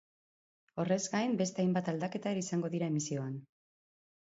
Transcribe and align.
Horrez 0.83 0.97
gain, 1.15 1.35
beste 1.43 1.63
hainbat 1.65 1.93
aldaketa 1.95 2.33
ere 2.35 2.43
izango 2.47 2.73
dira 2.79 2.91
emisioan. 2.95 3.39